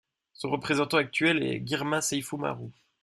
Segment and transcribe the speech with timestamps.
[0.33, 2.71] Son représentant actuel est Girma Seyfu Maru.